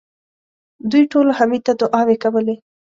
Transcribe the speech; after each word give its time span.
دوی 0.91 1.03
ټولو 1.11 1.31
حميد 1.39 1.61
ته 1.67 1.73
دعاوې 1.81 2.15
کولې. 2.23 2.55